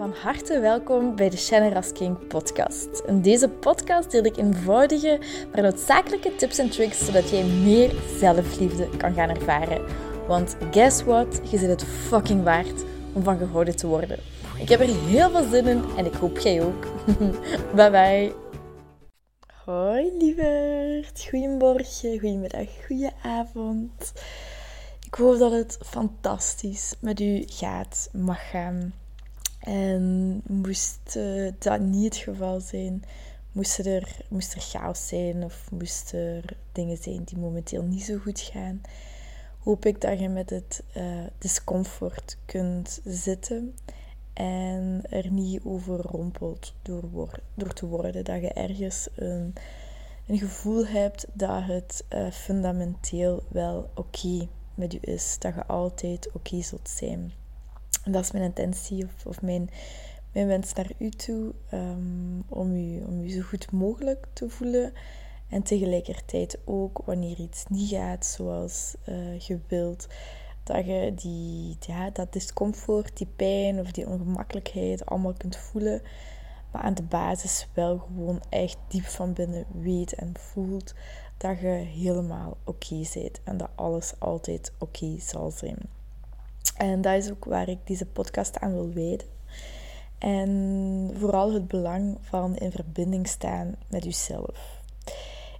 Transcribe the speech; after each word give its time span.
Van 0.00 0.14
harte 0.22 0.60
welkom 0.60 1.16
bij 1.16 1.30
de 1.30 1.36
Shannon 1.36 1.72
Rasking 1.72 2.26
podcast. 2.26 3.02
In 3.06 3.22
deze 3.22 3.48
podcast 3.48 4.10
deel 4.10 4.24
ik 4.24 4.36
eenvoudige, 4.36 5.20
maar 5.52 5.62
noodzakelijke 5.62 6.36
tips 6.36 6.58
en 6.58 6.70
tricks 6.70 7.04
zodat 7.04 7.30
jij 7.30 7.44
meer 7.44 7.94
zelfliefde 8.18 8.88
kan 8.96 9.14
gaan 9.14 9.28
ervaren. 9.28 9.84
Want 10.26 10.56
guess 10.70 11.02
what? 11.02 11.40
Je 11.50 11.58
zit 11.58 11.68
het 11.68 11.84
fucking 11.84 12.42
waard 12.42 12.84
om 13.12 13.22
van 13.22 13.38
gehouden 13.38 13.76
te 13.76 13.86
worden. 13.86 14.18
Ik 14.58 14.68
heb 14.68 14.80
er 14.80 15.04
heel 15.06 15.30
veel 15.30 15.48
zin 15.50 15.66
in 15.66 15.84
en 15.96 16.06
ik 16.06 16.14
hoop 16.14 16.38
jij 16.38 16.62
ook. 16.62 16.86
bye 17.76 17.90
bye. 17.90 18.34
Hoi 19.64 20.12
lieverd, 20.18 21.26
goedemorgen, 21.30 22.20
goedemiddag, 22.20 22.68
goedenavond. 22.86 24.12
Ik 25.06 25.14
hoop 25.14 25.38
dat 25.38 25.52
het 25.52 25.78
fantastisch 25.86 26.94
met 27.00 27.20
u 27.20 27.42
gaat, 27.46 28.08
mag 28.12 28.50
gaan. 28.50 28.99
En 29.60 30.40
moest 30.46 31.14
uh, 31.16 31.52
dat 31.58 31.80
niet 31.80 32.04
het 32.04 32.16
geval 32.16 32.60
zijn, 32.60 33.02
moest 33.52 33.78
er, 33.78 34.16
moest 34.28 34.54
er 34.54 34.60
chaos 34.60 35.08
zijn 35.08 35.44
of 35.44 35.70
moesten 35.70 36.18
er 36.18 36.56
dingen 36.72 36.96
zijn 36.96 37.24
die 37.24 37.38
momenteel 37.38 37.82
niet 37.82 38.02
zo 38.02 38.18
goed 38.18 38.40
gaan, 38.40 38.80
hoop 39.58 39.86
ik 39.86 40.00
dat 40.00 40.18
je 40.18 40.28
met 40.28 40.50
het 40.50 40.82
uh, 40.96 41.24
discomfort 41.38 42.36
kunt 42.44 43.00
zitten 43.04 43.74
en 44.32 45.02
er 45.10 45.30
niet 45.30 45.64
overrompeld 45.64 46.74
door, 46.82 47.40
door 47.54 47.72
te 47.72 47.86
worden. 47.86 48.24
Dat 48.24 48.40
je 48.40 48.52
ergens 48.52 49.08
een, 49.14 49.54
een 50.26 50.38
gevoel 50.38 50.86
hebt 50.86 51.26
dat 51.32 51.62
het 51.62 52.04
uh, 52.14 52.30
fundamenteel 52.30 53.42
wel 53.48 53.90
oké 53.94 54.48
met 54.74 54.94
u 54.94 54.98
is. 55.00 55.36
Dat 55.38 55.54
je 55.54 55.66
altijd 55.66 56.32
oké 56.32 56.62
zult 56.62 56.88
zijn. 56.88 57.32
Dat 58.04 58.24
is 58.24 58.30
mijn 58.30 58.44
intentie 58.44 59.04
of, 59.04 59.26
of 59.26 59.42
mijn, 59.42 59.70
mijn 60.32 60.46
wens 60.46 60.72
naar 60.72 60.90
u 60.98 61.10
toe. 61.10 61.52
Um, 61.72 62.44
om, 62.48 62.74
u, 62.74 63.02
om 63.02 63.20
u 63.20 63.30
zo 63.30 63.40
goed 63.40 63.72
mogelijk 63.72 64.26
te 64.32 64.48
voelen. 64.48 64.92
En 65.48 65.62
tegelijkertijd 65.62 66.58
ook 66.64 67.02
wanneer 67.04 67.38
iets 67.38 67.64
niet 67.68 67.90
gaat 67.90 68.26
zoals 68.26 68.94
uh, 69.08 69.38
je 69.38 69.58
wilt. 69.68 70.06
Dat 70.62 70.86
je 70.86 71.12
die, 71.14 71.76
ja, 71.80 72.10
dat 72.10 72.32
discomfort, 72.32 73.16
die 73.16 73.26
pijn 73.36 73.80
of 73.80 73.90
die 73.90 74.06
ongemakkelijkheid 74.06 75.06
allemaal 75.06 75.32
kunt 75.32 75.56
voelen. 75.56 76.02
Maar 76.72 76.82
aan 76.82 76.94
de 76.94 77.02
basis 77.02 77.68
wel 77.74 77.98
gewoon 77.98 78.42
echt 78.48 78.76
diep 78.88 79.04
van 79.04 79.32
binnen 79.32 79.64
weet 79.72 80.12
en 80.12 80.32
voelt 80.38 80.94
dat 81.36 81.60
je 81.60 81.66
helemaal 81.66 82.56
oké 82.64 82.94
okay 82.94 83.08
bent. 83.14 83.40
En 83.44 83.56
dat 83.56 83.70
alles 83.74 84.12
altijd 84.18 84.72
oké 84.78 85.18
zal 85.18 85.50
zijn. 85.50 85.78
En 86.80 87.00
dat 87.00 87.14
is 87.14 87.30
ook 87.30 87.44
waar 87.44 87.68
ik 87.68 87.78
deze 87.84 88.06
podcast 88.06 88.58
aan 88.58 88.72
wil 88.72 88.92
wijden. 88.92 89.26
En 90.18 91.10
vooral 91.18 91.52
het 91.52 91.68
belang 91.68 92.18
van 92.20 92.56
in 92.56 92.70
verbinding 92.70 93.28
staan 93.28 93.74
met 93.88 94.04
jezelf. 94.04 94.80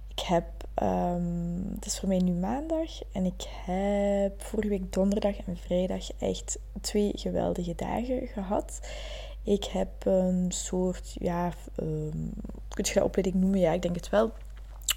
Ik 0.07 0.19
heb, 0.19 0.45
um, 0.83 1.71
het 1.75 1.85
is 1.85 1.99
voor 1.99 2.07
mij 2.07 2.17
nu 2.17 2.31
maandag 2.31 3.03
en 3.11 3.25
ik 3.25 3.47
heb 3.65 4.41
vorige 4.41 4.69
week 4.69 4.93
donderdag 4.93 5.35
en 5.45 5.57
vrijdag 5.57 6.11
echt 6.19 6.59
twee 6.81 7.11
geweldige 7.15 7.75
dagen 7.75 8.27
gehad. 8.27 8.79
Ik 9.43 9.63
heb 9.63 10.05
een 10.05 10.51
soort, 10.51 11.15
ja, 11.19 11.51
um, 11.79 12.33
kun 12.67 12.85
je 12.85 12.93
dat 12.93 13.03
opleiding 13.03 13.35
noemen? 13.35 13.59
Ja, 13.59 13.71
ik 13.71 13.81
denk 13.81 13.95
het 13.95 14.09
wel. 14.09 14.31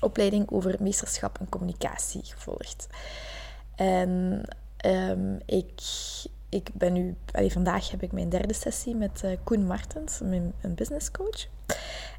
Opleiding 0.00 0.50
over 0.50 0.76
meesterschap 0.80 1.38
en 1.38 1.48
communicatie 1.48 2.24
gevolgd. 2.24 2.86
En 3.74 4.42
Um, 4.86 5.38
ik, 5.46 5.82
ik 6.48 6.68
ben 6.74 6.92
nu, 6.92 7.16
vandaag 7.48 7.90
heb 7.90 8.02
ik 8.02 8.12
mijn 8.12 8.28
derde 8.28 8.54
sessie 8.54 8.94
met 8.94 9.22
uh, 9.24 9.30
Koen 9.44 9.66
Martens, 9.66 10.20
mijn, 10.22 10.52
een 10.60 10.74
business 10.74 11.10
coach. 11.10 11.46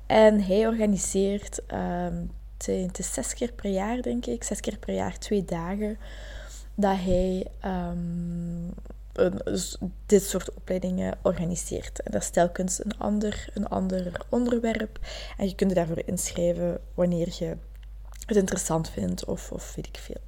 En 0.06 0.44
hij 0.44 0.68
organiseert, 0.68 1.62
um, 1.74 2.32
is 2.68 3.14
zes 3.14 3.34
keer 3.34 3.52
per 3.52 3.70
jaar 3.70 4.02
denk 4.02 4.26
ik, 4.26 4.44
zes 4.44 4.60
keer 4.60 4.78
per 4.78 4.94
jaar 4.94 5.18
twee 5.18 5.46
dagen, 5.46 5.98
dat 6.76 6.98
hij 6.98 7.48
um, 7.66 8.74
een, 9.14 9.42
dit 10.06 10.24
soort 10.24 10.54
opleidingen 10.54 11.18
organiseert. 11.22 12.02
En 12.02 12.12
dat 12.12 12.22
is 12.22 12.30
telkens 12.30 12.84
een 12.84 12.98
ander, 12.98 13.50
een 13.54 13.68
ander 13.68 14.12
onderwerp. 14.30 15.00
En 15.38 15.48
je 15.48 15.56
kunt 15.56 15.70
je 15.70 15.76
daarvoor 15.76 16.02
inschrijven 16.06 16.80
wanneer 16.94 17.36
je 17.40 17.58
het 18.26 18.38
interessant 18.38 18.90
vindt 18.90 19.26
of, 19.26 19.52
of 19.52 19.76
weet 19.76 19.88
ik 19.88 19.98
veel. 19.98 20.22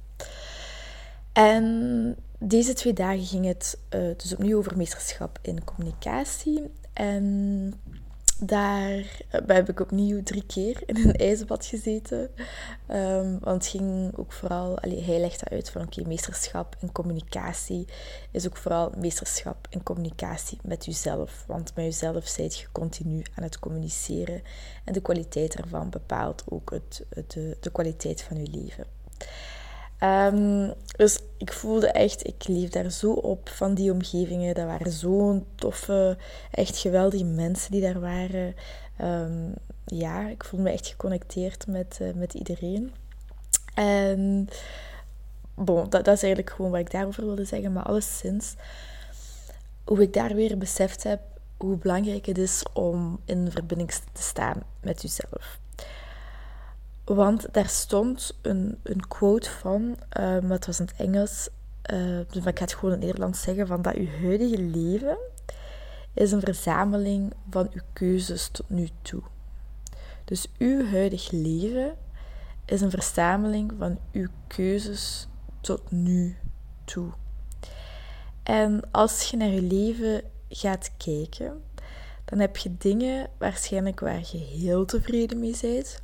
En 1.32 2.16
deze 2.38 2.72
twee 2.72 2.92
dagen 2.92 3.24
ging 3.24 3.46
het 3.46 3.78
uh, 3.94 4.00
dus 4.16 4.32
opnieuw 4.32 4.58
over 4.58 4.76
meesterschap 4.76 5.38
in 5.42 5.64
communicatie. 5.64 6.70
En 6.92 7.74
daar 8.40 8.98
uh, 8.98 9.40
heb 9.46 9.68
ik 9.68 9.80
opnieuw 9.80 10.22
drie 10.22 10.46
keer 10.46 10.82
in 10.86 10.96
een 10.96 11.16
ijsbad 11.28 11.66
gezeten. 11.66 12.30
Um, 12.90 13.38
want 13.40 13.62
het 13.62 13.66
ging 13.66 14.16
ook 14.16 14.32
vooral, 14.32 14.78
allee, 14.78 15.02
hij 15.02 15.20
legde 15.20 15.48
uit 15.48 15.70
van 15.70 15.82
oké, 15.82 16.02
meesterschap 16.06 16.76
in 16.80 16.92
communicatie 16.92 17.86
is 18.30 18.46
ook 18.46 18.56
vooral 18.56 18.92
meesterschap 18.96 19.66
in 19.70 19.82
communicatie 19.82 20.58
met 20.62 20.84
jezelf. 20.84 21.44
Want 21.46 21.74
met 21.74 21.84
jezelf 21.84 22.26
zijt 22.26 22.58
je 22.58 22.66
continu 22.72 23.22
aan 23.34 23.42
het 23.42 23.58
communiceren. 23.58 24.42
En 24.84 24.92
de 24.92 25.02
kwaliteit 25.02 25.54
ervan 25.54 25.90
bepaalt 25.90 26.44
ook 26.48 26.70
het 26.70 27.04
de, 27.26 27.56
de 27.60 27.70
kwaliteit 27.70 28.22
van 28.22 28.36
je 28.36 28.50
leven. 28.50 28.84
Um, 30.04 30.72
dus 30.96 31.18
ik 31.38 31.52
voelde 31.52 31.90
echt, 31.90 32.26
ik 32.26 32.48
leef 32.48 32.70
daar 32.70 32.90
zo 32.90 33.12
op 33.12 33.48
van 33.48 33.74
die 33.74 33.92
omgevingen. 33.92 34.54
Dat 34.54 34.66
waren 34.66 34.92
zo'n 34.92 35.46
toffe, 35.54 36.16
echt 36.50 36.78
geweldige 36.78 37.24
mensen 37.24 37.70
die 37.70 37.80
daar 37.80 38.00
waren. 38.00 38.54
Um, 39.02 39.54
ja, 39.84 40.28
ik 40.28 40.44
voelde 40.44 40.64
me 40.64 40.70
echt 40.72 40.86
geconnecteerd 40.86 41.66
met, 41.66 41.98
uh, 42.02 42.12
met 42.14 42.34
iedereen. 42.34 42.92
En 43.74 44.48
bon, 45.54 45.90
dat, 45.90 46.04
dat, 46.04 46.14
is 46.16 46.22
eigenlijk 46.22 46.54
gewoon 46.54 46.70
wat 46.70 46.80
ik 46.80 46.90
daarover 46.90 47.24
wilde 47.24 47.44
zeggen. 47.44 47.72
Maar 47.72 47.84
alleszins, 47.84 48.54
hoe 49.84 50.02
ik 50.02 50.12
daar 50.12 50.34
weer 50.34 50.58
beseft 50.58 51.02
heb 51.02 51.20
hoe 51.56 51.76
belangrijk 51.76 52.26
het 52.26 52.38
is 52.38 52.62
om 52.72 53.20
in 53.24 53.50
verbinding 53.50 53.90
te 53.90 54.22
staan 54.22 54.62
met 54.80 55.02
jezelf. 55.02 55.58
Want 57.14 57.46
daar 57.52 57.68
stond 57.68 58.38
een, 58.42 58.78
een 58.82 59.06
quote 59.06 59.50
van, 59.50 59.96
um, 60.20 60.50
het 60.50 60.66
was 60.66 60.80
in 60.80 60.86
het 60.86 60.94
Engels, 60.96 61.48
uh, 61.92 62.18
dus 62.28 62.44
ik 62.44 62.58
ga 62.58 62.64
het 62.64 62.74
gewoon 62.74 62.90
in 62.90 62.96
het 62.96 63.06
Nederlands 63.06 63.42
zeggen, 63.42 63.66
van 63.66 63.82
dat 63.82 63.94
uw 63.94 64.08
huidige 64.20 64.62
leven 64.62 65.18
is 66.14 66.32
een 66.32 66.40
verzameling 66.40 67.32
van 67.50 67.68
uw 67.72 67.80
keuzes 67.92 68.50
tot 68.50 68.70
nu 68.70 68.88
toe. 69.02 69.22
Dus 70.24 70.46
uw 70.58 70.86
huidig 70.86 71.30
leven 71.30 71.96
is 72.64 72.80
een 72.80 72.90
verzameling 72.90 73.72
van 73.78 73.98
uw 74.12 74.28
keuzes 74.46 75.28
tot 75.60 75.90
nu 75.90 76.36
toe. 76.84 77.10
En 78.42 78.80
als 78.90 79.22
je 79.22 79.36
naar 79.36 79.48
je 79.48 79.62
leven 79.62 80.22
gaat 80.48 80.90
kijken, 80.96 81.62
dan 82.24 82.38
heb 82.38 82.56
je 82.56 82.76
dingen 82.78 83.30
waarschijnlijk 83.38 84.00
waar 84.00 84.22
je 84.32 84.38
heel 84.38 84.84
tevreden 84.84 85.38
mee 85.38 85.56
bent, 85.60 86.02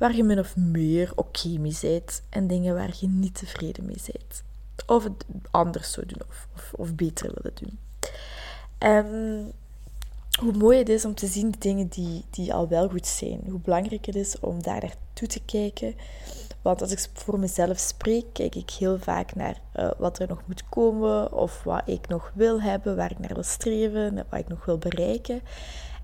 waar 0.00 0.16
je 0.16 0.24
min 0.24 0.38
of 0.38 0.56
meer 0.56 1.12
oké 1.14 1.48
mee 1.48 1.76
bent 1.80 2.22
en 2.28 2.46
dingen 2.46 2.74
waar 2.74 2.94
je 3.00 3.08
niet 3.08 3.34
tevreden 3.34 3.84
mee 3.84 4.00
bent. 4.12 4.42
Of 4.86 5.04
het 5.04 5.24
anders 5.50 5.92
zou 5.92 6.06
doen 6.06 6.20
of, 6.28 6.72
of, 6.76 6.94
beter 6.94 7.32
willen 7.34 7.58
doen. 7.60 7.78
En 8.78 9.06
hoe 10.40 10.52
mooi 10.52 10.78
het 10.78 10.88
is 10.88 11.04
om 11.04 11.14
te 11.14 11.26
zien 11.26 11.50
de 11.50 11.58
dingen 11.58 11.88
die, 11.88 12.24
die 12.30 12.54
al 12.54 12.68
wel 12.68 12.88
goed 12.88 13.06
zijn. 13.06 13.40
Hoe 13.50 13.60
belangrijk 13.60 14.06
het 14.06 14.14
is 14.14 14.40
om 14.40 14.62
daar 14.62 14.80
naartoe 14.80 15.28
te 15.28 15.40
kijken. 15.44 15.94
Want 16.62 16.82
als 16.82 16.92
ik 16.92 17.08
voor 17.12 17.38
mezelf 17.38 17.78
spreek, 17.78 18.24
kijk 18.32 18.54
ik 18.54 18.70
heel 18.70 18.98
vaak 18.98 19.34
naar 19.34 19.60
uh, 19.76 19.90
wat 19.98 20.18
er 20.18 20.28
nog 20.28 20.42
moet 20.46 20.68
komen, 20.68 21.32
of 21.32 21.62
wat 21.62 21.82
ik 21.86 22.08
nog 22.08 22.32
wil 22.34 22.62
hebben, 22.62 22.96
waar 22.96 23.10
ik 23.10 23.18
naar 23.18 23.34
wil 23.34 23.42
streven, 23.42 24.26
wat 24.30 24.40
ik 24.40 24.48
nog 24.48 24.64
wil 24.64 24.78
bereiken. 24.78 25.40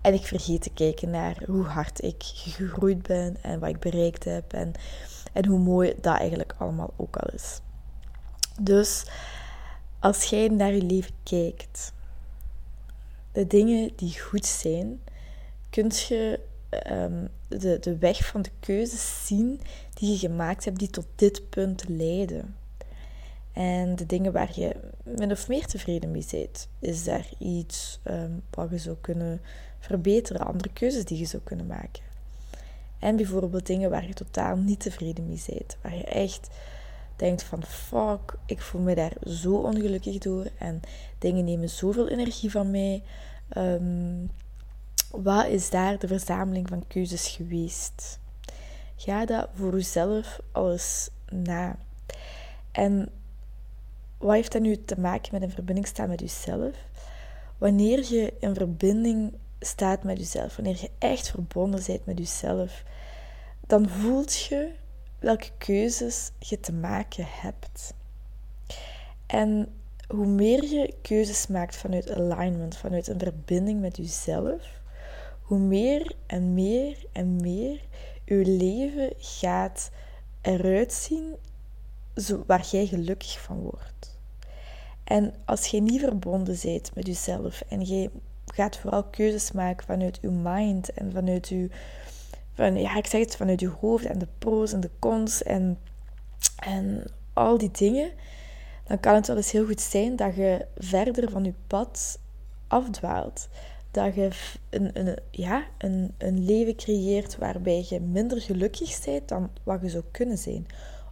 En 0.06 0.14
ik 0.14 0.26
vergeet 0.26 0.62
te 0.62 0.70
kijken 0.70 1.10
naar 1.10 1.42
hoe 1.46 1.64
hard 1.64 2.02
ik 2.02 2.22
gegroeid 2.22 3.02
ben 3.02 3.36
en 3.42 3.60
wat 3.60 3.68
ik 3.68 3.78
bereikt 3.78 4.24
heb 4.24 4.52
en, 4.52 4.72
en 5.32 5.46
hoe 5.46 5.58
mooi 5.58 5.94
dat 6.00 6.18
eigenlijk 6.18 6.54
allemaal 6.58 6.94
ook 6.96 7.16
al 7.16 7.34
is. 7.34 7.60
Dus 8.60 9.04
als 10.00 10.24
jij 10.24 10.48
naar 10.48 10.74
je 10.74 10.82
leven 10.82 11.14
kijkt, 11.22 11.92
de 13.32 13.46
dingen 13.46 13.90
die 13.96 14.20
goed 14.20 14.46
zijn, 14.46 15.00
kun 15.70 15.90
je 16.08 16.40
um, 16.90 17.28
de, 17.48 17.78
de 17.78 17.98
weg 17.98 18.26
van 18.26 18.42
de 18.42 18.50
keuzes 18.60 19.26
zien 19.26 19.60
die 19.94 20.12
je 20.12 20.18
gemaakt 20.18 20.64
hebt, 20.64 20.78
die 20.78 20.90
tot 20.90 21.06
dit 21.14 21.50
punt 21.50 21.88
leiden. 21.88 22.56
En 23.56 23.96
de 23.96 24.06
dingen 24.06 24.32
waar 24.32 24.50
je 24.54 24.76
min 25.02 25.30
of 25.30 25.48
meer 25.48 25.66
tevreden 25.66 26.10
mee 26.10 26.26
bent, 26.30 26.68
is 26.78 27.04
daar 27.04 27.28
iets 27.38 28.00
um, 28.04 28.42
wat 28.50 28.70
je 28.70 28.78
zou 28.78 28.96
kunnen 29.00 29.40
verbeteren, 29.78 30.46
andere 30.46 30.72
keuzes 30.72 31.04
die 31.04 31.18
je 31.18 31.24
zou 31.24 31.42
kunnen 31.42 31.66
maken. 31.66 32.02
En 32.98 33.16
bijvoorbeeld 33.16 33.66
dingen 33.66 33.90
waar 33.90 34.06
je 34.06 34.14
totaal 34.14 34.56
niet 34.56 34.80
tevreden 34.80 35.26
mee 35.26 35.42
bent, 35.46 35.76
waar 35.82 35.96
je 35.96 36.04
echt 36.04 36.48
denkt 37.16 37.42
van 37.42 37.62
fuck, 37.62 38.34
ik 38.46 38.60
voel 38.60 38.80
me 38.80 38.94
daar 38.94 39.12
zo 39.26 39.54
ongelukkig 39.54 40.18
door 40.18 40.46
en 40.58 40.80
dingen 41.18 41.44
nemen 41.44 41.68
zoveel 41.68 42.08
energie 42.08 42.50
van 42.50 42.70
mij. 42.70 43.02
Um, 43.56 44.30
wat 45.10 45.46
is 45.46 45.70
daar 45.70 45.98
de 45.98 46.08
verzameling 46.08 46.68
van 46.68 46.86
keuzes 46.86 47.28
geweest? 47.28 48.18
Ga 48.96 49.26
dat 49.26 49.48
voor 49.54 49.72
jezelf 49.72 50.40
alles 50.52 51.10
na. 51.30 51.76
En 52.72 53.08
wat 54.18 54.34
heeft 54.34 54.52
dat 54.52 54.62
nu 54.62 54.84
te 54.84 55.00
maken 55.00 55.28
met 55.32 55.42
een 55.42 55.50
verbinding 55.50 55.86
staan 55.86 56.08
met 56.08 56.20
jezelf? 56.20 56.76
Wanneer 57.58 58.12
je 58.12 58.32
in 58.38 58.54
verbinding 58.54 59.34
staat 59.60 60.02
met 60.02 60.18
jezelf, 60.18 60.56
wanneer 60.56 60.78
je 60.80 60.90
echt 60.98 61.30
verbonden 61.30 61.82
bent 61.86 62.06
met 62.06 62.18
jezelf, 62.18 62.84
dan 63.66 63.88
voelt 63.88 64.36
je 64.36 64.70
welke 65.18 65.50
keuzes 65.58 66.30
je 66.38 66.60
te 66.60 66.72
maken 66.72 67.26
hebt. 67.28 67.94
En 69.26 69.68
hoe 70.08 70.26
meer 70.26 70.64
je 70.64 70.94
keuzes 71.02 71.46
maakt 71.46 71.76
vanuit 71.76 72.10
alignment, 72.10 72.76
vanuit 72.76 73.08
een 73.08 73.18
verbinding 73.18 73.80
met 73.80 73.96
jezelf, 73.96 74.80
hoe 75.42 75.58
meer 75.58 76.14
en 76.26 76.54
meer 76.54 77.04
en 77.12 77.40
meer 77.40 77.80
je 78.24 78.46
leven 78.46 79.12
gaat 79.16 79.90
eruit 80.40 80.92
zien 80.92 81.36
waar 82.46 82.66
jij 82.70 82.86
gelukkig 82.86 83.40
van 83.40 83.60
wordt. 83.60 84.18
En 85.04 85.34
als 85.44 85.66
je 85.66 85.80
niet 85.80 86.00
verbonden 86.00 86.58
bent 86.62 86.94
met 86.94 87.06
jezelf 87.06 87.62
en 87.68 87.86
je 87.86 88.10
gaat 88.46 88.76
vooral 88.76 89.04
keuzes 89.04 89.52
maken 89.52 89.86
vanuit 89.86 90.18
je 90.22 90.28
mind 90.28 90.92
en 90.92 91.12
vanuit 91.12 91.48
je, 91.48 91.70
van, 92.54 92.76
ja, 92.76 92.96
ik 92.96 93.06
zeg 93.06 93.20
het, 93.20 93.36
vanuit 93.36 93.60
je 93.60 93.68
hoofd 93.68 94.04
en 94.04 94.18
de 94.18 94.28
pro's 94.38 94.72
en 94.72 94.80
de 94.80 94.90
cons 94.98 95.42
en, 95.42 95.78
en 96.56 97.04
al 97.32 97.58
die 97.58 97.70
dingen, 97.70 98.10
dan 98.84 99.00
kan 99.00 99.14
het 99.14 99.26
wel 99.26 99.36
eens 99.36 99.50
heel 99.50 99.66
goed 99.66 99.80
zijn 99.80 100.16
dat 100.16 100.34
je 100.34 100.66
verder 100.76 101.30
van 101.30 101.44
je 101.44 101.54
pad 101.66 102.18
afdwaalt. 102.66 103.48
Dat 103.90 104.14
je 104.14 104.30
een, 104.70 104.90
een, 104.92 105.18
ja, 105.30 105.64
een, 105.78 106.14
een 106.18 106.44
leven 106.44 106.76
creëert 106.76 107.36
waarbij 107.36 107.84
je 107.88 108.00
minder 108.00 108.40
gelukkig 108.40 109.04
bent 109.04 109.28
dan 109.28 109.50
wat 109.62 109.80
je 109.82 109.88
zou 109.88 110.04
kunnen 110.10 110.38
zijn. 110.38 110.66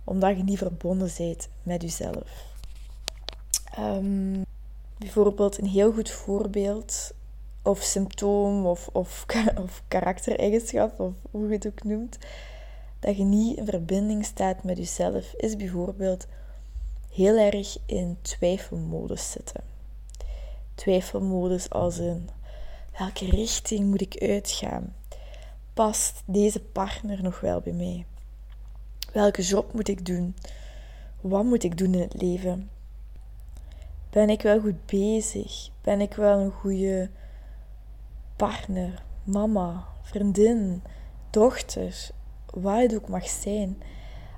Omdat 0.04 0.36
je 0.36 0.42
niet 0.42 0.58
verbonden 0.58 1.10
bent 1.16 1.48
met 1.62 1.82
jezelf. 1.82 2.52
Um, 3.78 4.44
bijvoorbeeld 4.98 5.58
een 5.58 5.66
heel 5.66 5.92
goed 5.92 6.10
voorbeeld 6.10 7.12
of 7.62 7.82
symptoom 7.82 8.66
of, 8.66 8.88
of, 8.92 9.26
of 9.64 9.82
karaktereigenschap, 9.88 11.00
of 11.00 11.12
hoe 11.30 11.48
je 11.48 11.54
het 11.54 11.66
ook 11.66 11.84
noemt, 11.84 12.18
dat 13.00 13.16
je 13.16 13.24
niet 13.24 13.56
in 13.56 13.66
verbinding 13.66 14.24
staat 14.24 14.62
met 14.62 14.76
jezelf, 14.76 15.32
is 15.32 15.56
bijvoorbeeld 15.56 16.26
heel 17.10 17.36
erg 17.38 17.78
in 17.86 18.18
twijfelmodus 18.22 19.30
zitten. 19.30 19.60
Twijfelmodus 20.74 21.70
als 21.70 21.98
een 21.98 22.28
welke 22.98 23.30
richting 23.30 23.90
moet 23.90 24.00
ik 24.00 24.22
uitgaan? 24.22 24.94
Past 25.72 26.22
deze 26.24 26.60
partner 26.60 27.22
nog 27.22 27.40
wel 27.40 27.60
bij 27.60 27.72
mij? 27.72 28.04
Welke 29.14 29.42
job 29.42 29.72
moet 29.72 29.88
ik 29.88 30.06
doen? 30.06 30.36
Wat 31.20 31.44
moet 31.44 31.62
ik 31.62 31.78
doen 31.78 31.94
in 31.94 32.00
het 32.00 32.22
leven? 32.22 32.70
Ben 34.10 34.30
ik 34.30 34.42
wel 34.42 34.60
goed 34.60 34.86
bezig? 34.86 35.70
Ben 35.82 36.00
ik 36.00 36.14
wel 36.14 36.38
een 36.38 36.50
goede 36.50 37.10
partner, 38.36 39.02
mama, 39.24 39.84
vriendin, 40.02 40.82
dochter, 41.30 42.10
wat 42.50 42.80
het 42.80 42.94
ook 42.94 43.08
mag 43.08 43.28
zijn? 43.28 43.82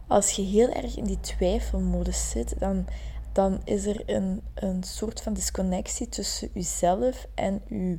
als 0.07 0.31
je 0.31 0.43
heel 0.43 0.69
erg 0.69 0.97
in 0.97 1.05
die 1.05 1.21
twijfelmodus 1.21 2.31
zit, 2.31 2.59
dan, 2.59 2.87
dan 3.33 3.61
is 3.65 3.87
er 3.87 4.03
een, 4.07 4.43
een 4.55 4.83
soort 4.83 5.23
van 5.23 5.33
disconnectie 5.33 6.09
tussen 6.09 6.51
jezelf 6.53 7.27
en 7.35 7.63
je. 7.69 7.99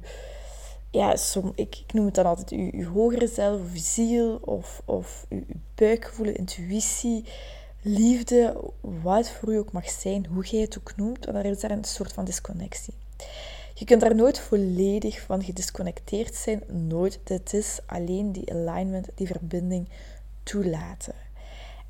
Ja, 0.91 1.15
som, 1.15 1.51
ik, 1.55 1.75
ik 1.75 1.93
noem 1.93 2.05
het 2.05 2.15
dan 2.15 2.25
altijd 2.25 2.49
je, 2.49 2.85
hogere 2.85 3.27
zelf, 3.27 3.61
of 3.61 3.69
ziel, 3.73 4.39
of, 4.41 4.81
of 4.85 5.25
je, 5.29 5.43
buikgevoel, 5.75 6.27
intuïtie, 6.27 7.25
liefde, 7.81 8.71
wat 8.81 9.29
voor 9.29 9.51
je 9.51 9.59
ook 9.59 9.71
mag 9.71 9.89
zijn, 9.89 10.25
hoe 10.25 10.45
jij 10.45 10.61
het 10.61 10.77
ook 10.77 10.95
noemt, 10.95 11.23
dan 11.23 11.35
is 11.35 11.59
daar 11.59 11.71
een 11.71 11.83
soort 11.83 12.13
van 12.13 12.25
disconnectie. 12.25 12.93
Je 13.73 13.85
kunt 13.85 14.01
daar 14.01 14.15
nooit 14.15 14.39
volledig 14.39 15.21
van 15.21 15.43
gedisconnecteerd 15.43 16.35
zijn, 16.35 16.63
nooit. 16.67 17.19
Het 17.23 17.53
is 17.53 17.79
alleen 17.85 18.31
die 18.31 18.53
alignment, 18.53 19.07
die 19.15 19.27
verbinding 19.27 19.89
toelaten. 20.43 21.13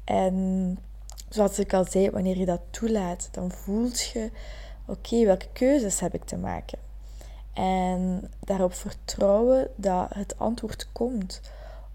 En 0.04 0.78
zoals 1.30 1.60
ik 1.60 1.74
al 1.74 1.86
zei, 1.86 2.10
wanneer 2.10 2.38
je 2.38 2.46
dat 2.46 2.62
toelaat, 2.70 3.30
dan 3.32 3.52
voelt 3.52 4.00
je: 4.00 4.32
oké, 4.86 5.26
welke 5.26 5.48
keuzes 5.54 6.00
heb 6.00 6.14
ik 6.14 6.24
te 6.24 6.38
maken? 6.38 6.80
En 7.58 8.32
daarop 8.40 8.74
vertrouwen 8.74 9.68
dat 9.76 10.08
het 10.14 10.40
antwoord 10.40 10.88
komt. 10.92 11.42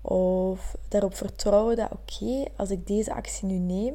Of 0.00 0.76
daarop 0.88 1.16
vertrouwen 1.16 1.76
dat, 1.76 1.90
oké, 1.92 2.44
als 2.56 2.70
ik 2.70 2.86
deze 2.86 3.14
actie 3.14 3.48
nu 3.48 3.58
neem, 3.58 3.94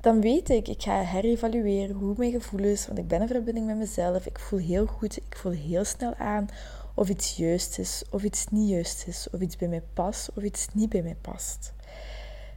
dan 0.00 0.20
weet 0.20 0.48
ik, 0.48 0.68
ik 0.68 0.82
ga 0.82 1.02
herevalueren 1.02 1.96
hoe 1.96 2.14
mijn 2.16 2.32
gevoel 2.32 2.60
is, 2.60 2.86
want 2.86 2.98
ik 2.98 3.08
ben 3.08 3.20
in 3.20 3.28
verbinding 3.28 3.66
met 3.66 3.76
mezelf. 3.76 4.26
Ik 4.26 4.38
voel 4.38 4.58
heel 4.58 4.86
goed, 4.86 5.16
ik 5.16 5.36
voel 5.36 5.52
heel 5.52 5.84
snel 5.84 6.14
aan 6.14 6.48
of 6.94 7.08
iets 7.08 7.36
juist 7.36 7.78
is, 7.78 8.02
of 8.10 8.22
iets 8.22 8.46
niet 8.50 8.68
juist 8.68 9.06
is, 9.06 9.26
of 9.32 9.40
iets 9.40 9.56
bij 9.56 9.68
mij 9.68 9.82
past, 9.94 10.30
of 10.34 10.42
iets 10.42 10.66
niet 10.72 10.88
bij 10.88 11.02
mij 11.02 11.16
past. 11.20 11.72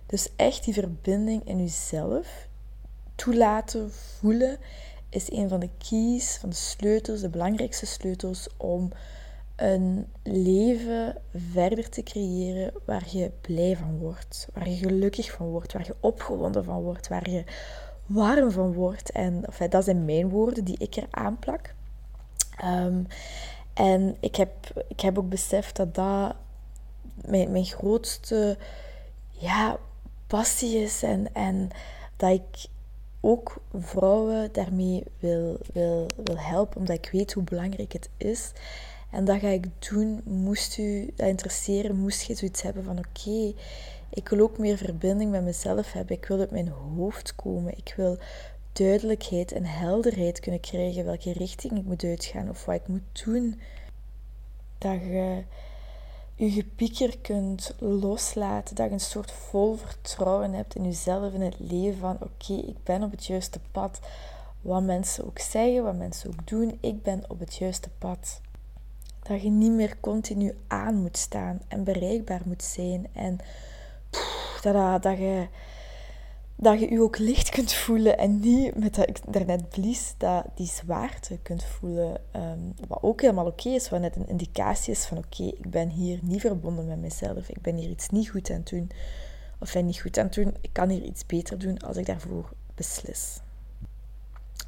Dus 0.05 0.29
echt 0.35 0.63
die 0.63 0.73
verbinding 0.73 1.47
in 1.47 1.59
jezelf 1.59 2.47
toelaten, 3.15 3.91
voelen, 3.91 4.57
is 5.11 5.31
een 5.31 5.49
van 5.49 5.59
de 5.59 5.69
keys, 5.89 6.37
van 6.37 6.49
de 6.49 6.55
sleutels, 6.55 7.21
de 7.21 7.29
belangrijkste 7.29 7.85
sleutels 7.85 8.47
om 8.57 8.91
een 9.55 10.07
leven 10.23 11.17
verder 11.51 11.89
te 11.89 12.03
creëren 12.03 12.73
waar 12.85 13.07
je 13.11 13.31
blij 13.41 13.77
van 13.77 13.97
wordt, 13.97 14.47
waar 14.53 14.69
je 14.69 14.75
gelukkig 14.75 15.31
van 15.31 15.47
wordt, 15.47 15.73
waar 15.73 15.85
je 15.85 15.95
opgewonden 15.99 16.63
van 16.63 16.81
wordt, 16.81 17.07
waar 17.07 17.29
je 17.29 17.43
warm 18.05 18.51
van 18.51 18.73
wordt. 18.73 19.11
En 19.11 19.45
enfin, 19.45 19.69
dat 19.69 19.83
zijn 19.83 20.05
mijn 20.05 20.29
woorden 20.29 20.63
die 20.63 20.77
ik 20.77 20.95
er 20.95 21.07
aanplak. 21.09 21.73
Um, 22.63 23.07
en 23.73 24.17
ik 24.19 24.35
heb, 24.35 24.51
ik 24.87 24.99
heb 24.99 25.17
ook 25.17 25.29
beseft 25.29 25.75
dat 25.75 25.95
dat 25.95 26.35
mijn, 27.25 27.51
mijn 27.51 27.65
grootste 27.65 28.57
ja, 29.29 29.77
passie 30.27 30.77
is 30.77 31.03
en, 31.03 31.33
en 31.33 31.69
dat 32.15 32.31
ik 32.31 32.69
ook 33.21 33.61
vrouwen 33.73 34.49
daarmee 34.51 35.03
wil, 35.19 35.57
wil, 35.73 36.07
wil 36.23 36.37
helpen, 36.37 36.77
omdat 36.77 36.95
ik 36.95 37.09
weet 37.11 37.33
hoe 37.33 37.43
belangrijk 37.43 37.93
het 37.93 38.09
is. 38.17 38.51
En 39.11 39.25
dat 39.25 39.39
ga 39.39 39.47
ik 39.47 39.65
doen, 39.89 40.21
moest 40.23 40.77
u 40.77 41.13
dat 41.15 41.27
interesseren, 41.27 41.95
moest 41.95 42.21
je 42.21 42.35
zoiets 42.35 42.61
hebben 42.61 42.83
van 42.83 42.97
oké, 42.97 43.53
ik 44.09 44.29
wil 44.29 44.39
ook 44.39 44.57
meer 44.57 44.77
verbinding 44.77 45.31
met 45.31 45.43
mezelf 45.43 45.91
hebben, 45.91 46.15
ik 46.15 46.25
wil 46.25 46.39
uit 46.39 46.51
mijn 46.51 46.67
hoofd 46.67 47.35
komen, 47.35 47.77
ik 47.77 47.93
wil 47.97 48.17
duidelijkheid 48.73 49.51
en 49.51 49.65
helderheid 49.65 50.39
kunnen 50.39 50.61
krijgen 50.61 51.05
welke 51.05 51.33
richting 51.33 51.77
ik 51.77 51.85
moet 51.85 52.03
uitgaan 52.03 52.49
of 52.49 52.65
wat 52.65 52.75
ik 52.75 52.87
moet 52.87 53.23
doen. 53.25 53.59
Dat 54.77 55.01
je 55.01 55.43
je 56.45 56.51
gepieker 56.51 57.17
kunt 57.19 57.75
loslaten. 57.79 58.75
Dat 58.75 58.87
je 58.87 58.93
een 58.93 58.99
soort 58.99 59.31
vol 59.31 59.75
vertrouwen 59.75 60.53
hebt 60.53 60.75
in 60.75 60.83
jezelf, 60.83 61.33
in 61.33 61.41
het 61.41 61.59
leven. 61.59 61.99
Van 61.99 62.17
oké, 62.19 62.53
ik 62.53 62.83
ben 62.83 63.03
op 63.03 63.11
het 63.11 63.25
juiste 63.25 63.59
pad. 63.71 63.99
Wat 64.61 64.83
mensen 64.83 65.25
ook 65.25 65.39
zeggen, 65.39 65.83
wat 65.83 65.95
mensen 65.95 66.29
ook 66.29 66.47
doen, 66.47 66.77
ik 66.79 67.03
ben 67.03 67.23
op 67.27 67.39
het 67.39 67.55
juiste 67.55 67.89
pad. 67.97 68.41
Dat 69.23 69.41
je 69.41 69.49
niet 69.49 69.71
meer 69.71 69.99
continu 69.99 70.57
aan 70.67 70.95
moet 70.95 71.17
staan 71.17 71.61
en 71.67 71.83
bereikbaar 71.83 72.41
moet 72.45 72.63
zijn. 72.63 73.07
En 73.13 73.39
dat, 74.61 75.03
dat 75.03 75.17
je 75.17 75.47
dat 76.61 76.79
je 76.79 76.91
je 76.91 77.01
ook 77.01 77.17
licht 77.17 77.49
kunt 77.49 77.73
voelen 77.73 78.17
en 78.17 78.39
niet 78.39 78.75
met 78.75 78.95
dat 78.95 79.09
ik 79.09 79.33
daarnet 79.33 79.69
blies, 79.69 80.13
dat 80.17 80.45
die 80.55 80.67
zwaarte 80.67 81.39
kunt 81.41 81.63
voelen. 81.63 82.21
Ehm, 82.31 82.59
wat 82.87 82.99
ook 83.01 83.21
helemaal 83.21 83.45
oké 83.45 83.69
is, 83.69 83.89
wat 83.89 83.99
net 83.99 84.15
een 84.15 84.27
indicatie 84.27 84.93
is 84.93 85.05
van 85.05 85.17
oké, 85.17 85.43
ik 85.43 85.69
ben 85.69 85.89
hier 85.89 86.19
niet 86.21 86.41
verbonden 86.41 86.87
met 86.87 86.99
mezelf. 86.99 87.49
Ik 87.49 87.61
ben 87.61 87.75
hier 87.75 87.89
iets 87.89 88.09
niet 88.09 88.29
goed 88.29 88.49
aan 88.49 88.55
het 88.55 88.69
doen. 88.69 88.91
Of 89.59 89.73
ben 89.73 89.85
niet 89.85 89.99
goed 89.99 90.17
aan 90.17 90.25
het 90.25 90.33
doen. 90.33 90.55
Ik 90.61 90.69
kan 90.73 90.89
hier 90.89 91.03
iets 91.03 91.25
beter 91.25 91.59
doen 91.59 91.79
als 91.79 91.97
ik 91.97 92.05
daarvoor 92.05 92.53
beslis. 92.75 93.39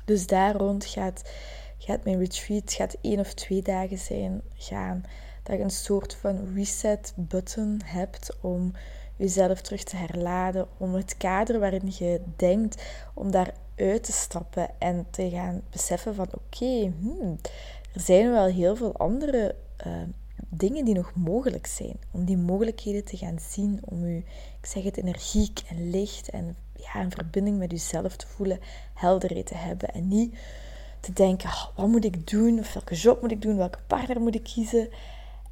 Dus 0.05 0.27
daar 0.27 0.55
rond 0.55 0.85
gaat, 0.85 1.31
gaat 1.77 2.03
mijn 2.03 2.19
retreat, 2.19 2.73
gaat 2.73 2.95
één 3.01 3.19
of 3.19 3.33
twee 3.33 3.61
dagen 3.61 3.97
zijn, 3.97 4.41
gaan. 4.53 5.03
Dat 5.43 5.57
je 5.57 5.63
een 5.63 5.69
soort 5.69 6.15
van 6.15 6.53
reset 6.53 7.13
button 7.15 7.81
hebt 7.85 8.37
om 8.41 8.73
jezelf 9.15 9.61
terug 9.61 9.83
te 9.83 9.95
herladen, 9.95 10.67
om 10.77 10.93
het 10.93 11.17
kader 11.17 11.59
waarin 11.59 11.91
je 11.97 12.21
denkt, 12.35 12.83
om 13.13 13.31
daar 13.31 13.53
uit 13.75 14.03
te 14.03 14.11
stappen 14.11 14.69
en 14.79 15.05
te 15.09 15.29
gaan 15.29 15.61
beseffen 15.69 16.15
van 16.15 16.27
oké, 16.33 16.93
hmm, 16.99 17.37
er 17.93 18.01
zijn 18.01 18.31
wel 18.31 18.45
heel 18.45 18.75
veel 18.75 18.97
andere 18.97 19.55
uh, 19.87 19.93
dingen 20.49 20.85
die 20.85 20.95
nog 20.95 21.15
mogelijk 21.15 21.65
zijn. 21.65 21.95
Om 22.11 22.25
die 22.25 22.37
mogelijkheden 22.37 23.03
te 23.03 23.17
gaan 23.17 23.39
zien, 23.39 23.79
om 23.85 24.05
je, 24.05 24.17
ik 24.59 24.65
zeg 24.65 24.83
het, 24.83 24.97
energiek 24.97 25.61
en 25.69 25.89
licht 25.89 26.29
en 26.29 26.55
ja, 26.75 27.01
een 27.01 27.11
verbinding 27.11 27.57
met 27.57 27.71
jezelf 27.71 28.15
te 28.15 28.27
voelen, 28.27 28.59
helderheid 28.93 29.45
te 29.45 29.55
hebben 29.55 29.89
en 29.89 30.07
niet 30.07 30.35
te 30.99 31.13
denken, 31.13 31.49
oh, 31.49 31.67
wat 31.75 31.87
moet 31.87 32.05
ik 32.05 32.27
doen? 32.27 32.59
Of 32.59 32.73
welke 32.73 32.95
job 32.95 33.21
moet 33.21 33.31
ik 33.31 33.41
doen? 33.41 33.57
Welke 33.57 33.79
partner 33.87 34.21
moet 34.21 34.35
ik 34.35 34.43
kiezen? 34.43 34.89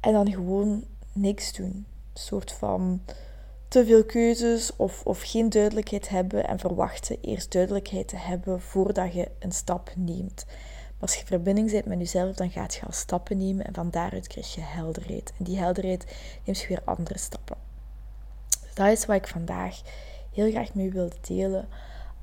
En 0.00 0.12
dan 0.12 0.32
gewoon 0.32 0.84
niks 1.12 1.52
doen. 1.52 1.86
Een 2.12 2.20
soort 2.20 2.52
van 2.52 3.00
te 3.72 3.84
veel 3.86 4.04
keuzes 4.04 4.76
of, 4.76 5.02
of 5.04 5.22
geen 5.22 5.48
duidelijkheid 5.48 6.08
hebben 6.08 6.48
en 6.48 6.58
verwachten 6.58 7.16
eerst 7.20 7.52
duidelijkheid 7.52 8.08
te 8.08 8.16
hebben 8.16 8.60
voordat 8.60 9.12
je 9.12 9.30
een 9.38 9.52
stap 9.52 9.92
neemt. 9.96 10.46
als 11.00 11.14
je 11.14 11.26
verbinding 11.26 11.70
bent 11.70 11.84
met 11.84 11.98
jezelf, 11.98 12.36
dan 12.36 12.50
gaat 12.50 12.74
je 12.74 12.86
al 12.86 12.92
stappen 12.92 13.38
nemen 13.38 13.66
en 13.66 13.74
van 13.74 13.90
daaruit 13.90 14.26
krijg 14.26 14.54
je 14.54 14.60
helderheid. 14.60 15.32
En 15.38 15.44
die 15.44 15.58
helderheid 15.58 16.16
neemt 16.44 16.60
je 16.60 16.68
weer 16.68 16.82
andere 16.84 17.18
stappen. 17.18 17.56
Dus 18.48 18.74
dat 18.74 18.88
is 18.88 19.06
wat 19.06 19.16
ik 19.16 19.28
vandaag 19.28 19.80
heel 20.32 20.50
graag 20.50 20.74
met 20.74 20.84
u 20.84 20.90
wilde 20.90 21.16
delen. 21.20 21.68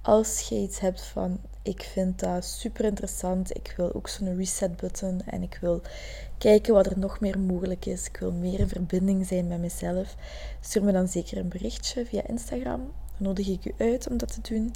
Als 0.02 0.40
je 0.40 0.56
iets 0.56 0.80
hebt 0.80 1.02
van 1.02 1.40
ik 1.70 1.84
vind 1.84 2.20
dat 2.20 2.46
super 2.46 2.86
interessant, 2.86 3.56
ik 3.56 3.74
wil 3.78 3.94
ook 3.94 4.08
zo'n 4.08 4.36
reset 4.36 4.76
button 4.76 5.22
en 5.26 5.42
ik 5.42 5.58
wil 5.62 5.82
kijken 6.38 6.74
wat 6.74 6.86
er 6.86 7.00
nog 7.00 7.20
meer 7.20 7.40
mogelijk 7.40 7.86
is, 7.86 8.08
ik 8.08 8.18
wil 8.18 8.32
meer 8.32 8.60
in 8.60 8.68
verbinding 8.68 9.26
zijn 9.28 9.48
met 9.48 9.60
mezelf, 9.60 10.16
stuur 10.62 10.84
me 10.84 10.92
dan 10.92 11.08
zeker 11.08 11.38
een 11.38 11.50
berichtje 11.50 12.06
via 12.06 12.28
Instagram. 12.28 12.92
Dan 13.18 13.28
nodig 13.28 13.48
ik 13.48 13.66
u 13.66 13.74
uit 13.78 14.08
om 14.10 14.18
dat 14.18 14.34
te 14.34 14.54
doen 14.54 14.72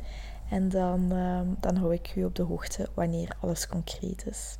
en 0.49 0.69
dan, 0.69 1.11
ehm, 1.11 1.47
dan 1.59 1.75
hou 1.75 1.93
ik 1.93 2.15
u 2.15 2.23
op 2.23 2.35
de 2.35 2.43
hoogte 2.43 2.89
wanneer 2.93 3.35
alles 3.39 3.67
concreet 3.67 4.25
is. 4.25 4.57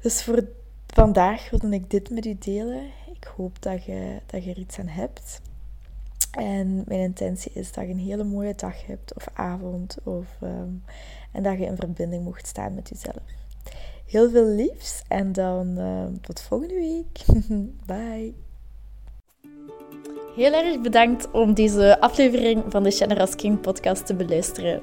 Dus 0.00 0.22
voor 0.22 0.44
vandaag 0.86 1.50
wilde 1.50 1.70
ik 1.70 1.90
dit 1.90 2.10
met 2.10 2.26
u 2.26 2.36
delen. 2.38 2.90
Ik 3.14 3.24
hoop 3.36 3.62
dat 3.62 3.84
je, 3.84 4.20
dat 4.26 4.44
je 4.44 4.50
er 4.50 4.58
iets 4.58 4.78
aan 4.78 4.88
hebt. 4.88 5.40
En 6.30 6.84
mijn 6.86 7.00
intentie 7.00 7.52
is 7.54 7.72
dat 7.72 7.84
je 7.84 7.90
een 7.90 7.98
hele 7.98 8.24
mooie 8.24 8.54
dag 8.56 8.86
hebt 8.86 9.14
of 9.14 9.26
avond. 9.32 9.96
Of, 10.04 10.26
ehm, 10.40 10.72
en 11.32 11.42
dat 11.42 11.58
je 11.58 11.64
in 11.64 11.76
verbinding 11.76 12.24
mocht 12.24 12.46
staan 12.46 12.74
met 12.74 12.88
jezelf. 12.88 13.22
Heel 14.06 14.30
veel 14.30 14.46
liefs 14.46 15.02
en 15.08 15.32
dan 15.32 15.78
ehm, 15.78 16.14
tot 16.20 16.40
volgende 16.40 16.74
week. 16.74 17.24
Bye. 17.86 18.34
Heel 20.34 20.52
erg 20.52 20.80
bedankt 20.80 21.30
om 21.30 21.54
deze 21.54 22.00
aflevering 22.00 22.64
van 22.68 22.82
de 22.82 22.90
Generous 22.90 23.34
King 23.34 23.60
podcast 23.60 24.06
te 24.06 24.14
beluisteren. 24.14 24.82